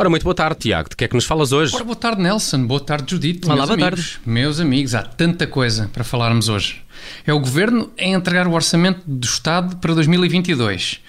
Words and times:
Ora, 0.00 0.08
muito 0.08 0.22
boa 0.22 0.34
tarde, 0.34 0.60
Tiago. 0.60 0.90
De 0.90 0.96
que 0.96 1.04
é 1.04 1.08
que 1.08 1.14
nos 1.16 1.24
falas 1.24 1.50
hoje? 1.50 1.74
Ora, 1.74 1.82
boa 1.82 1.96
tarde, 1.96 2.22
Nelson. 2.22 2.64
Boa 2.66 2.78
tarde, 2.78 3.10
Judite. 3.10 3.46
Olá, 3.46 3.56
meus 3.56 3.66
boa 3.68 3.88
amigos. 3.88 4.12
tarde. 4.12 4.20
Meus 4.24 4.60
amigos, 4.60 4.94
há 4.94 5.02
tanta 5.02 5.44
coisa 5.44 5.90
para 5.92 6.04
falarmos 6.04 6.48
hoje. 6.48 6.80
É 7.26 7.32
o 7.32 7.40
Governo 7.40 7.90
a 7.98 8.04
entregar 8.04 8.46
o 8.46 8.52
Orçamento 8.52 9.00
do 9.04 9.24
Estado 9.26 9.76
para 9.78 9.92
2022. 9.94 11.00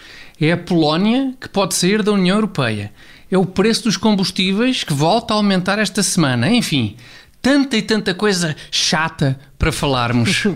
É 0.41 0.53
a 0.53 0.57
Polónia 0.57 1.35
que 1.39 1.47
pode 1.47 1.75
sair 1.75 2.01
da 2.01 2.11
União 2.11 2.37
Europeia. 2.37 2.91
É 3.29 3.37
o 3.37 3.45
preço 3.45 3.83
dos 3.83 3.95
combustíveis 3.95 4.83
que 4.83 4.93
volta 4.93 5.35
a 5.35 5.37
aumentar 5.37 5.77
esta 5.77 6.01
semana. 6.01 6.49
Enfim, 6.49 6.95
tanta 7.41 7.77
e 7.77 7.81
tanta 7.81 8.13
coisa 8.13 8.55
chata 8.71 9.39
para 9.57 9.71
falarmos. 9.71 10.43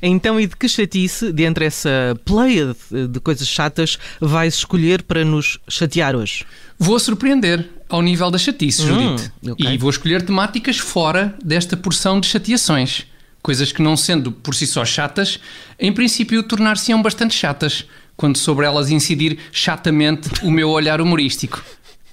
Então, 0.00 0.40
e 0.40 0.46
de 0.46 0.56
que 0.56 0.68
chatice, 0.68 1.32
dentre 1.32 1.64
essa 1.64 2.18
pleia 2.24 2.74
de, 2.90 3.20
coisas 3.20 3.46
chatas, 3.46 3.98
vais 4.20 4.54
escolher 4.54 5.02
para 5.02 5.24
nos 5.24 5.58
chatear 5.68 6.14
hoje? 6.14 6.44
Vou 6.78 6.98
surpreender 6.98 7.68
ao 7.88 8.00
nível 8.00 8.30
da 8.30 8.38
chatice, 8.38 8.82
Judite. 8.82 9.32
Hum, 9.42 9.52
ok. 9.52 9.74
E 9.74 9.78
vou 9.78 9.90
escolher 9.90 10.22
temáticas 10.22 10.78
fora 10.78 11.34
desta 11.44 11.76
porção 11.76 12.20
de 12.20 12.26
chateações. 12.26 13.06
Coisas 13.42 13.72
que, 13.72 13.82
não 13.82 13.96
sendo 13.96 14.30
por 14.30 14.54
si 14.54 14.66
só 14.66 14.84
chatas, 14.84 15.40
em 15.78 15.92
princípio 15.92 16.42
tornar-se-ão 16.42 17.00
bastante 17.02 17.34
chatas, 17.34 17.86
quando 18.16 18.36
sobre 18.36 18.66
elas 18.66 18.90
incidir 18.90 19.38
chatamente 19.52 20.28
o 20.42 20.50
meu 20.50 20.70
olhar 20.70 21.00
humorístico, 21.00 21.62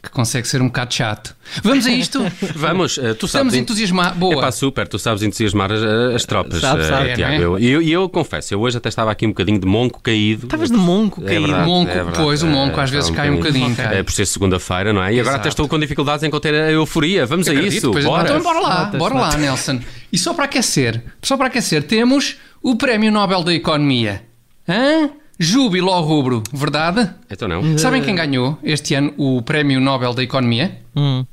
que 0.05 0.11
consegue 0.11 0.47
ser 0.47 0.61
um 0.61 0.67
bocado 0.67 0.93
chato. 0.93 1.35
Vamos 1.63 1.85
a 1.85 1.91
isto? 1.91 2.19
Vamos, 2.55 2.97
eh, 2.97 3.13
tu 3.13 3.27
sabes. 3.27 3.47
Estamos 3.47 3.53
entusiasmados. 3.55 4.15
É 4.15 4.19
Boa. 4.19 4.41
pá, 4.41 4.51
super, 4.51 4.87
tu 4.87 4.97
sabes 4.97 5.21
entusiasmar 5.23 5.71
as, 5.71 5.81
as 6.15 6.25
tropas, 6.25 6.61
Sabe, 6.61 6.81
eh, 6.81 6.87
sabe. 6.87 7.13
Tiago. 7.15 7.33
É, 7.33 7.37
não 7.37 7.43
Eu- 7.43 7.59
E 7.59 7.67
eu, 7.69 7.81
e 7.81 7.91
eu 7.91 8.07
confesso, 8.09 8.53
eu 8.53 8.61
hoje 8.61 8.77
até 8.77 8.89
estava 8.89 9.11
aqui 9.11 9.25
um 9.25 9.29
bocadinho 9.29 9.59
de 9.59 9.65
monco 9.67 10.01
caído. 10.01 10.45
Estavas 10.45 10.69
de 10.71 10.77
monco 10.77 11.21
É 11.23 11.27
caído. 11.27 11.47
verdade, 11.47 11.67
Monco, 11.69 11.91
é 11.91 11.95
verdade. 11.95 12.17
pois, 12.17 12.41
o 12.43 12.47
monco 12.47 12.79
Eh, 12.79 12.83
às 12.83 12.89
vezes 12.89 13.09
estava 13.09 13.27
cai 13.27 13.35
um 13.35 13.37
bocadinho, 13.39 13.75
cai. 13.75 13.97
eh, 13.99 14.03
Por 14.03 14.13
ser 14.13 14.25
segunda-feira, 14.25 14.93
não 14.93 15.03
é? 15.03 15.13
E 15.13 15.19
agora 15.19 15.35
até 15.37 15.49
estou 15.49 15.67
com 15.67 15.79
dificuldades 15.79 16.23
em 16.23 16.29
conter 16.29 16.53
a 16.53 16.71
euforia. 16.71 17.25
Vamos 17.25 17.47
a 17.47 17.51
Acredito, 17.51 17.97
isso, 17.97 18.07
bora. 18.07 18.23
Então 18.29 18.41
bora 18.41 18.59
lá, 18.59 18.85
bora 18.97 19.13
lá. 19.15 19.37
Nelson. 19.37 19.79
E 20.11 20.17
só 20.17 20.33
para 20.33 20.45
aquecer, 20.45 21.03
só 21.21 21.35
para 21.37 21.47
aquecer, 21.47 21.83
temos 21.83 22.37
o 22.61 22.75
Prémio 22.75 23.11
Nobel 23.11 23.43
da 23.43 23.53
Economia. 23.53 24.23
Hã? 24.67 25.09
Júbilo 25.39 25.89
ao 25.91 26.03
rubro, 26.03 26.41
verdade? 26.53 27.09
Então 27.29 27.47
não. 27.47 27.77
Sabem 27.77 28.01
quem 28.01 28.15
ganhou 28.15 28.57
este 28.63 28.93
ano 28.93 29.13
o 29.17 29.41
Prémio 29.41 29.79
Nobel 29.81 30.13
da 30.13 30.23
Economia? 30.23 30.79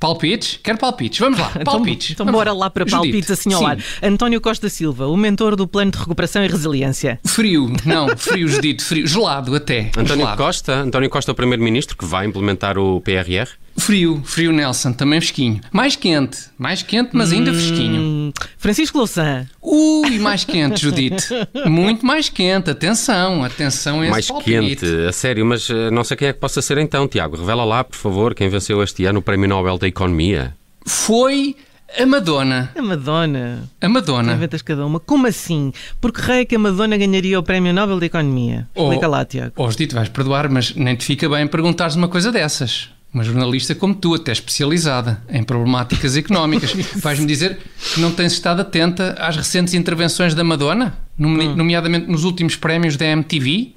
Palpites? 0.00 0.58
Quero 0.62 0.76
palpites. 0.78 1.20
Vamos 1.20 1.38
lá, 1.38 1.52
Então, 1.60 1.74
palpites. 1.74 2.10
então 2.10 2.26
Vamos 2.26 2.38
bora 2.38 2.52
lá 2.52 2.68
para 2.68 2.82
Judite, 2.84 2.96
palpites 2.96 3.30
assim 3.30 3.52
ao 3.52 3.60
sim. 3.60 3.66
ar. 3.66 3.78
António 4.02 4.40
Costa 4.40 4.68
Silva, 4.68 5.06
o 5.06 5.16
mentor 5.16 5.54
do 5.54 5.68
Plano 5.68 5.92
de 5.92 5.98
Recuperação 5.98 6.44
e 6.44 6.48
Resiliência. 6.48 7.20
Frio, 7.24 7.72
não, 7.84 8.08
frio, 8.16 8.48
Judite, 8.48 8.82
frio, 8.82 9.06
gelado 9.06 9.54
até. 9.54 9.90
António 9.96 10.16
gelado. 10.16 10.36
Costa, 10.42 10.74
António 10.74 11.08
Costa 11.08 11.30
é 11.30 11.32
o 11.32 11.34
primeiro-ministro 11.34 11.96
que 11.96 12.04
vai 12.04 12.26
implementar 12.26 12.76
o 12.76 13.00
PRR. 13.00 13.48
Frio, 13.76 14.20
frio, 14.24 14.52
Nelson, 14.52 14.92
também 14.92 15.20
fresquinho. 15.20 15.60
Mais 15.70 15.94
quente, 15.96 16.38
mais 16.58 16.82
quente, 16.82 17.10
mas 17.12 17.32
ainda 17.32 17.52
fresquinho. 17.52 18.21
Francisco 18.62 18.96
Louçã, 18.96 19.44
Ui, 19.60 20.20
mais 20.20 20.44
quente, 20.44 20.80
Judite. 20.80 21.26
Muito 21.66 22.06
mais 22.06 22.28
quente, 22.28 22.70
atenção, 22.70 23.42
atenção 23.42 23.98
a 23.98 24.04
esse 24.04 24.10
Mais 24.12 24.28
palpite. 24.28 24.50
quente, 24.52 24.86
a 25.08 25.10
sério, 25.10 25.44
mas 25.44 25.68
eh, 25.68 25.90
não 25.90 26.04
sei 26.04 26.16
quem 26.16 26.28
é 26.28 26.32
que 26.32 26.38
possa 26.38 26.62
ser 26.62 26.78
então, 26.78 27.08
Tiago. 27.08 27.36
Revela 27.36 27.64
lá, 27.64 27.82
por 27.82 27.96
favor, 27.96 28.36
quem 28.36 28.48
venceu 28.48 28.80
este 28.80 29.04
ano 29.04 29.18
o 29.18 29.22
Prémio 29.22 29.48
Nobel 29.48 29.78
da 29.78 29.88
Economia. 29.88 30.54
Foi 30.86 31.56
a 31.98 32.06
Madonna. 32.06 32.70
a 32.78 32.80
Madonna. 32.80 33.68
A 33.80 33.88
Madonna. 33.88 34.34
Inventas 34.34 34.62
cada 34.62 34.86
uma. 34.86 35.00
Como 35.00 35.26
assim? 35.26 35.72
Porque 36.00 36.20
raio 36.22 36.42
é 36.42 36.44
que 36.44 36.54
a 36.54 36.58
Madonna 36.60 36.96
ganharia 36.96 37.40
o 37.40 37.42
Prémio 37.42 37.74
Nobel 37.74 37.98
da 37.98 38.06
Economia? 38.06 38.68
Oh. 38.76 38.84
Explica 38.84 39.08
lá, 39.08 39.24
Tiago. 39.24 39.54
Ó, 39.56 39.68
Judite, 39.72 39.92
vais 39.92 40.08
perdoar, 40.08 40.48
mas 40.48 40.72
nem 40.76 40.94
te 40.94 41.04
fica 41.04 41.28
bem 41.28 41.48
perguntares 41.48 41.96
uma 41.96 42.06
coisa 42.06 42.30
dessas. 42.30 42.90
Uma 43.12 43.22
jornalista 43.24 43.74
como 43.74 43.94
tu, 43.94 44.14
até 44.14 44.32
especializada 44.32 45.22
em 45.28 45.42
problemáticas 45.42 46.16
económicas. 46.16 46.72
Vais-me 46.96 47.26
dizer 47.26 47.58
que 47.94 48.00
não 48.00 48.10
tens 48.10 48.32
estado 48.32 48.60
atenta 48.62 49.14
às 49.18 49.36
recentes 49.36 49.74
intervenções 49.74 50.34
da 50.34 50.42
Madonna? 50.42 50.96
Nome- 51.18 51.48
Hum. 51.48 51.56
Nomeadamente 51.56 52.10
nos 52.10 52.24
últimos 52.24 52.56
prémios 52.56 52.96
da 52.96 53.04
MTV? 53.06 53.72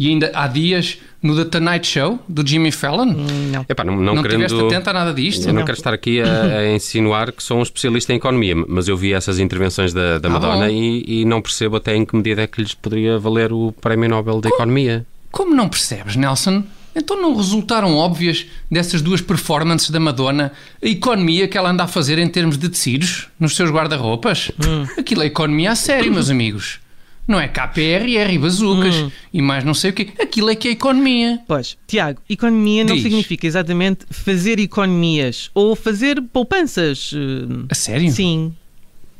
E 0.00 0.08
ainda 0.08 0.30
há 0.32 0.46
dias 0.46 0.98
no 1.20 1.34
The 1.36 1.44
Tonight 1.58 1.84
Show, 1.84 2.20
do 2.28 2.46
Jimmy 2.46 2.70
Fallon? 2.70 3.06
Não. 3.50 3.66
Epá, 3.68 3.82
não, 3.82 3.96
não, 3.96 4.14
não 4.14 4.22
querendo... 4.22 4.42
estiveste 4.44 4.66
atenta 4.76 4.90
a 4.90 4.92
nada 4.94 5.12
disto? 5.12 5.48
Eu 5.48 5.52
não 5.52 5.64
quero 5.64 5.76
estar 5.76 5.92
aqui 5.92 6.20
a, 6.22 6.44
a 6.58 6.72
insinuar 6.72 7.32
que 7.32 7.42
sou 7.42 7.58
um 7.58 7.62
especialista 7.62 8.12
em 8.12 8.16
economia, 8.16 8.54
mas 8.68 8.86
eu 8.86 8.96
vi 8.96 9.12
essas 9.12 9.40
intervenções 9.40 9.92
da, 9.92 10.18
da 10.20 10.28
Ah, 10.28 10.32
Madonna 10.32 10.66
bom. 10.66 10.72
e, 10.72 11.22
e 11.22 11.24
não 11.24 11.42
percebo 11.42 11.74
até 11.76 11.96
em 11.96 12.04
que 12.06 12.14
medida 12.14 12.42
é 12.42 12.46
que 12.46 12.62
lhes 12.62 12.74
poderia 12.74 13.18
valer 13.18 13.52
o 13.52 13.72
Prémio 13.72 14.08
Nobel 14.08 14.40
da 14.40 14.48
Economia. 14.48 15.04
Como 15.32 15.52
não 15.52 15.68
percebes, 15.68 16.14
Nelson? 16.14 16.62
Então 16.98 17.20
não 17.20 17.34
resultaram 17.36 17.94
óbvias 17.96 18.46
dessas 18.70 19.00
duas 19.00 19.20
performances 19.20 19.90
da 19.90 20.00
Madonna 20.00 20.52
a 20.82 20.86
economia 20.86 21.46
que 21.48 21.56
ela 21.56 21.70
anda 21.70 21.84
a 21.84 21.88
fazer 21.88 22.18
em 22.18 22.28
termos 22.28 22.58
de 22.58 22.68
tecidos 22.68 23.28
nos 23.38 23.54
seus 23.56 23.70
guarda-roupas? 23.70 24.50
Aquilo 24.98 25.22
é 25.22 25.26
economia 25.26 25.72
a 25.72 25.76
sério, 25.76 26.12
meus 26.12 26.28
amigos. 26.30 26.80
Não 27.26 27.38
é 27.38 27.46
KPRR 27.46 28.32
e 28.32 28.38
bazucas 28.38 28.94
e 29.34 29.42
mais 29.42 29.62
não 29.62 29.74
sei 29.74 29.90
o 29.90 29.92
quê. 29.92 30.08
Aquilo 30.18 30.48
é 30.48 30.54
que 30.54 30.66
é 30.68 30.70
economia. 30.70 31.38
Pois, 31.46 31.76
Tiago, 31.86 32.22
economia 32.28 32.84
não 32.84 32.94
Diz. 32.94 33.02
significa 33.02 33.46
exatamente 33.46 34.06
fazer 34.10 34.58
economias 34.58 35.50
ou 35.54 35.76
fazer 35.76 36.22
poupanças. 36.32 37.10
eh, 37.14 37.66
A 37.68 37.74
sério? 37.74 38.10
Sim. 38.10 38.54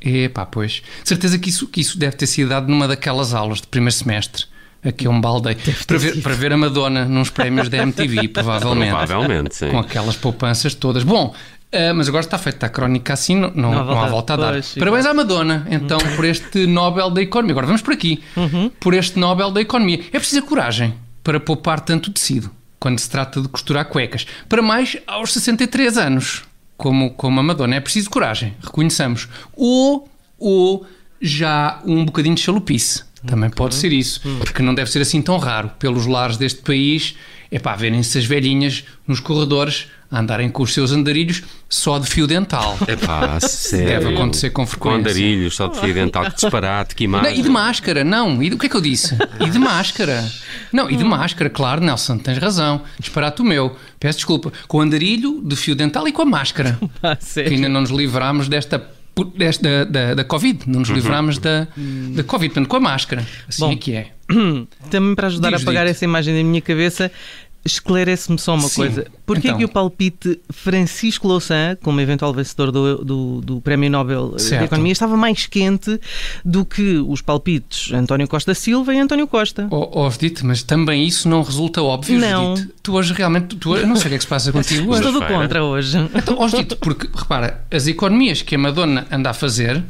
Epá, 0.01 0.47
pois. 0.47 0.83
Certeza 1.05 1.39
que 1.39 1.51
isso, 1.51 1.67
que 1.67 1.81
isso 1.83 1.99
deve 1.99 2.17
ter 2.17 2.27
sido 2.27 2.49
dado 2.49 2.69
numa 2.71 2.89
daquelas 2.89 3.35
aulas 3.35 3.61
de 3.61 3.67
primeiro 3.67 3.95
semestre. 3.95 4.45
Aqui 4.85 5.07
é 5.07 5.11
um 5.11 5.21
balde 5.21 5.57
para 5.87 5.99
ver, 5.99 6.23
para 6.23 6.35
ver 6.35 6.53
a 6.53 6.57
Madonna 6.57 7.05
nos 7.05 7.31
prémios 7.31 7.69
da 7.69 7.79
MTV, 7.79 8.29
provavelmente. 8.33 8.91
Provavelmente, 8.95 9.57
sim. 9.57 9.71
com 9.71 9.79
aquelas 9.81 10.17
poupanças 10.17 10.73
todas. 10.75 11.03
Bom, 11.03 11.35
ah, 11.73 11.93
mas 11.95 12.09
agora 12.09 12.25
está 12.25 12.39
feita 12.39 12.67
a 12.67 12.69
crónica 12.69 13.13
assim, 13.13 13.35
não, 13.37 13.51
não, 13.55 13.73
Não 13.73 13.81
há 13.81 13.85
não 13.85 14.01
há 14.03 14.09
volta- 14.09 14.35
a 14.35 14.37
dar. 14.37 14.53
pois. 14.53 14.75
Parabéns 14.79 15.05
à 15.05 15.13
Madonna, 15.13 15.67
então, 15.71 15.99
por 16.17 16.25
este 16.25 16.67
Nobel 16.67 17.11
da 17.11 17.21
Economia. 17.21 17.53
Agora 17.53 17.67
vamos 17.67 17.83
por 17.83 17.93
aqui. 17.93 18.23
Por 18.79 18.95
este 18.95 19.19
Nobel 19.19 19.51
da 19.51 19.61
Economia. 19.61 20.01
É 20.13 20.19
preciso 20.19 20.43
coragem 20.43 20.95
para 21.25 21.41
poupar 21.41 21.81
tanto 21.81 22.11
tecido 22.13 22.51
quando 22.79 22.99
se 23.01 23.11
trata 23.11 23.43
de 23.43 23.49
costurar 23.49 23.85
cuecas. 23.87 24.27
Para 24.49 24.63
mais 24.63 24.97
aos 25.09 25.33
63 25.33 25.99
anos, 25.99 26.45
como, 26.77 27.11
como 27.11 27.41
a 27.41 27.43
Madonna. 27.43 27.75
É 27.75 27.81
preciso 27.81 28.09
coragem, 28.09 28.55
reconheçamos. 28.63 29.29
Ou, 29.57 30.09
ou 30.39 30.87
já 31.21 31.81
um 31.85 32.05
bocadinho 32.05 32.37
de 32.37 32.41
chalupice. 32.41 33.03
Também 33.27 33.51
pode 33.51 33.75
ser 33.75 33.93
isso, 33.93 34.21
porque 34.39 34.63
não 34.63 34.75
deve 34.75 34.91
ser 34.91 35.01
assim 35.01 35.21
tão 35.21 35.39
raro 35.39 35.71
pelos 35.79 36.07
lares 36.07 36.37
deste 36.37 36.61
país. 36.63 37.15
É 37.51 37.59
para 37.59 37.77
verem-se 37.77 38.19
as 38.19 38.27
velhinhas 38.27 38.85
nos 39.07 39.21
corredores 39.21 39.87
a 40.11 40.21
andarem 40.21 40.51
com 40.51 40.63
os 40.63 40.75
seus 40.75 40.93
andarilhos 40.93 41.43
só 41.69 41.99
de 41.99 42.07
fio 42.07 42.27
dental. 42.27 42.77
Epá, 42.87 43.41
sério. 43.41 43.87
Deve 43.89 44.15
acontecer 44.15 44.51
com 44.51 44.63
Com 44.63 44.67
frequência. 44.67 44.99
andarilhos, 45.01 45.57
só 45.57 45.67
de 45.67 45.81
fio 45.81 45.95
dental, 45.95 46.25
que 46.27 46.35
disparate, 46.35 46.95
que 46.95 47.07
Não, 47.07 47.19
imagem. 47.21 47.39
e 47.41 47.43
de 47.43 47.49
máscara, 47.49 48.05
não. 48.05 48.43
E, 48.43 48.51
de- 48.51 48.55
o 48.55 48.59
que 48.59 48.67
é 48.67 48.69
que 48.69 48.77
eu 48.77 48.81
disse? 48.83 49.17
E 49.41 49.49
de 49.49 49.59
máscara. 49.59 50.31
Não, 50.71 50.91
e 50.91 50.97
de 50.97 51.05
máscara, 51.05 51.49
claro, 51.49 51.81
Nelson, 51.83 52.19
tens 52.19 52.37
razão. 52.39 52.83
Disparate 53.01 53.41
o 53.41 53.45
meu. 53.45 53.75
Peço 53.99 54.19
desculpa. 54.19 54.53
Com 54.67 54.79
o 54.79 54.81
andarilho, 54.83 55.41
de 55.43 55.57
fio 55.57 55.75
dental 55.75 56.07
e 56.07 56.13
com 56.13 56.21
a 56.23 56.27
máscara. 56.27 56.79
Ah, 57.03 57.17
que 57.17 57.25
sério. 57.25 57.53
ainda 57.55 57.69
não 57.71 57.81
nos 57.81 57.91
livramos 57.91 58.47
desta. 58.49 58.87
Desta 59.25 59.85
da, 59.85 60.15
da 60.15 60.25
Covid. 60.25 60.65
Não 60.67 60.81
nos 60.81 60.89
livramos 60.89 61.39
da, 61.39 61.67
da 62.15 62.23
Covid. 62.23 62.53
Portanto, 62.53 62.69
com 62.69 62.77
a 62.77 62.81
máscara. 62.81 63.27
Assim 63.49 63.61
Bom. 63.61 63.73
é 63.73 63.77
que 63.77 63.93
é. 63.95 64.11
Também 64.91 65.15
para 65.15 65.29
ajudar 65.29 65.51
Diz, 65.51 65.61
a 65.61 65.63
apagar 65.63 65.87
essa 65.87 66.05
imagem 66.05 66.37
da 66.37 66.45
minha 66.45 66.61
cabeça, 66.61 67.11
esclarece-me 67.69 68.39
só 68.39 68.55
uma 68.55 68.69
Sim, 68.69 68.77
coisa. 68.77 69.07
Porquê 69.25 69.49
então. 69.49 69.59
que 69.59 69.65
o 69.65 69.69
palpite 69.69 70.41
Francisco 70.51 71.29
Louçã, 71.29 71.77
como 71.83 72.01
eventual 72.01 72.33
vencedor 72.33 72.73
do, 72.73 73.05
do, 73.05 73.41
do 73.41 73.61
Prémio 73.61 73.91
Nobel 73.91 74.39
Certo. 74.39 74.61
da 74.61 74.65
Economia, 74.65 74.93
estava 74.93 75.17
mais 75.17 75.47
quente 75.47 76.01
do 76.45 76.65
que 76.65 76.99
os 76.99 77.21
palpites 77.21 77.93
António 77.93 78.27
Costa 78.27 78.55
Silva 78.55 78.95
e 78.95 78.99
António 78.99 79.27
Costa? 79.27 79.69
Ó 79.71 80.07
oh, 80.07 80.11
Judite, 80.11 80.45
mas 80.45 80.63
também 80.63 81.07
isso 81.07 81.29
não 81.29 81.43
resulta 81.43 81.83
óbvio, 81.83 82.19
Não. 82.19 82.57
Judite. 82.57 82.75
Tu 82.83 82.93
hoje 82.95 83.13
realmente. 83.13 83.57
Tu, 83.57 83.77
eu 83.77 83.87
não 83.87 83.97
sei 83.97 84.07
o 84.07 84.09
que 84.09 84.15
é 84.15 84.19
que 84.19 84.25
se 84.25 84.29
passa 84.29 84.51
contigo 84.53 84.91
hoje. 84.91 85.07
Estou 85.07 85.23
contra 85.23 85.63
hoje. 85.63 85.99
Então, 86.15 86.37
ó, 86.39 86.49
Judite, 86.49 86.77
porque, 86.77 87.09
repara, 87.15 87.65
as 87.71 87.87
economias 87.87 88.43
que 88.43 88.55
a 88.55 88.59
Madonna 88.59 89.07
anda 89.11 89.31
a 89.31 89.35
fazer, 89.35 89.83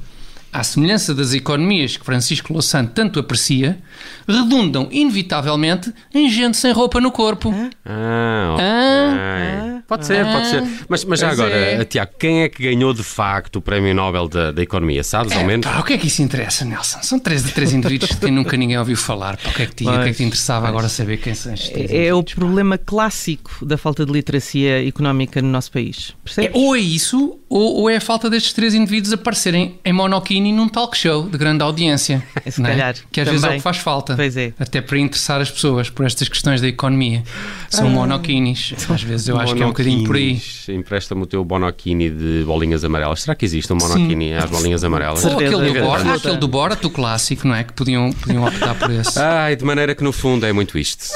à 0.53 0.63
semelhança 0.63 1.15
das 1.15 1.33
economias 1.35 1.97
que 1.97 2.05
Francisco 2.05 2.53
Louçã 2.53 2.85
tanto 2.85 3.19
aprecia, 3.21 3.79
redundam 4.27 4.89
inevitavelmente 4.91 5.93
em 6.15 6.29
gente 6.31 6.57
sem 6.57 6.73
roupa 6.73 7.01
no 7.01 7.11
corpo. 7.11 7.53
Ah, 7.85 8.51
ok. 8.55 8.65
Ah, 8.65 9.79
Pode 9.89 10.05
ser, 10.05 10.23
pode 10.27 10.47
ser. 10.49 10.63
Mas, 10.87 11.03
mas 11.07 11.19
já 11.19 11.31
agora, 11.31 11.51
é. 11.51 11.83
Tiago, 11.83 12.13
quem 12.19 12.43
é 12.43 12.49
que 12.51 12.63
ganhou 12.63 12.93
de 12.93 13.03
facto 13.03 13.57
o 13.57 13.63
Prémio 13.63 13.95
Nobel 13.95 14.29
da, 14.29 14.53
da 14.53 14.63
Economia? 14.63 15.03
Sabes, 15.03 15.33
ao 15.33 15.45
menos? 15.45 15.67
Pá, 15.67 15.79
o 15.79 15.83
que 15.83 15.95
é 15.95 15.99
que 15.99 16.09
isso 16.09 16.21
interessa, 16.21 16.63
Nelson? 16.63 16.99
São 17.03 17.19
três 17.19 17.43
de 17.43 17.53
três 17.53 17.73
indivíduos 17.73 18.13
que 18.13 18.31
nunca 18.31 18.55
ninguém 18.55 18.79
ouviu 18.79 18.99
falar. 18.99 19.39
Pá, 19.39 19.49
o, 19.49 19.55
que 19.55 19.63
é 19.63 19.67
que 19.67 19.75
te, 19.77 19.85
que 19.85 19.91
é 19.91 20.05
que 20.05 20.13
te 20.13 20.25
interessava 20.25 20.69
agora 20.69 20.91
saber 20.91 21.17
quem 21.17 21.33
são 21.33 21.55
estes 21.55 21.71
três 21.71 21.91
É, 21.91 22.09
é 22.09 22.15
o 22.15 22.23
problema 22.23 22.77
clássico 22.77 23.65
da 23.65 23.79
falta 23.79 24.05
de 24.05 24.13
literacia 24.13 24.87
económica 24.87 25.41
no 25.41 25.49
nosso 25.49 25.73
país. 25.73 26.11
É, 26.11 26.23
Percebes? 26.23 26.51
ou 26.53 26.77
é 26.77 26.81
isso, 26.81 27.39
ou, 27.49 27.77
ou 27.81 27.91
é 27.91 27.97
a 27.97 28.01
falta 28.01 28.29
destes 28.29 28.53
três 28.53 28.75
indivíduos 28.75 29.13
aparecerem 29.13 29.79
em 29.85 29.93
monokini 29.93 30.53
num 30.53 30.69
talk 30.69 30.97
show 30.97 31.29
de 31.29 31.39
grande 31.39 31.63
audiência. 31.63 32.23
Se 32.49 32.61
não 32.61 32.69
é? 32.69 32.73
calhar, 32.73 32.95
Que 33.11 33.21
às 33.21 33.27
vezes 33.29 33.43
é 33.43 33.47
o 33.47 33.49
também. 33.49 33.59
que 33.59 33.63
faz 33.63 33.77
falta. 33.79 34.15
Pois 34.17 34.37
é. 34.37 34.53
Até 34.59 34.81
para 34.81 34.99
interessar 34.99 35.41
as 35.41 35.51
pessoas 35.51 35.89
por 35.89 36.05
estas 36.05 36.29
questões 36.29 36.61
da 36.61 36.69
economia. 36.69 37.23
São 37.71 37.89
monoquinis. 37.89 38.75
Às 38.89 39.03
vezes 39.03 39.29
eu 39.29 39.39
acho 39.39 39.55
que 39.55 39.63
é 39.63 39.67
um 39.67 39.71
bocadinho 39.71 40.05
por 40.07 40.17
aí. 40.17 40.41
Empresta-me 40.69 41.23
o 41.23 41.27
teu 41.27 41.45
monokini 41.45 42.11
de 42.11 42.45
bolinhas 42.45 42.85
amarelas. 42.85 43.23
Será 43.23 43.35
que 43.35 43.45
existe 43.45 43.73
um 43.73 43.77
monokini 43.77 44.35
às 44.35 44.51
bolinhas 44.51 44.85
amarelas? 44.85 45.25
Ou 45.25 45.33
aquele 45.33 45.51
do 45.51 45.65
é 45.79 45.81
Bora, 45.81 45.99
verdade. 46.03 46.19
aquele 46.19 46.37
do 46.37 46.49
Bora, 46.49 46.77
do 46.77 46.91
clássico, 46.91 47.47
não 47.49 47.55
é? 47.55 47.65
Que 47.65 47.73
podiam, 47.73 48.13
podiam 48.13 48.45
optar 48.45 48.75
por 48.75 48.91
esse. 48.91 49.19
Ai, 49.19 49.57
de 49.57 49.65
maneira 49.65 49.95
que 49.95 50.05
no 50.05 50.13
fundo 50.13 50.45
é 50.47 50.53
muito 50.53 50.79
isto. 50.79 51.07